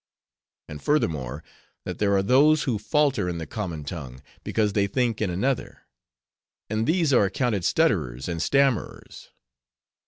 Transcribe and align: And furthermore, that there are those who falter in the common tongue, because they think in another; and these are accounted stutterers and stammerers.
And 0.67 0.81
furthermore, 0.81 1.43
that 1.83 1.99
there 1.99 2.15
are 2.15 2.23
those 2.23 2.63
who 2.63 2.79
falter 2.79 3.29
in 3.29 3.37
the 3.37 3.45
common 3.45 3.83
tongue, 3.83 4.23
because 4.43 4.73
they 4.73 4.87
think 4.87 5.21
in 5.21 5.29
another; 5.29 5.81
and 6.71 6.87
these 6.87 7.13
are 7.13 7.25
accounted 7.25 7.63
stutterers 7.63 8.27
and 8.27 8.41
stammerers. 8.41 9.29